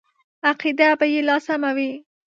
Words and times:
عقیده 0.49 0.87
به 0.99 1.05
یې 1.13 1.21
لا 1.27 1.37
سمه 1.47 1.71
وي. 1.77 1.91